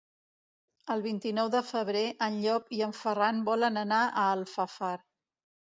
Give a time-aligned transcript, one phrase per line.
[0.95, 4.95] El vint-i-nou de febrer en Llop i en Ferran volen anar a Alfafar.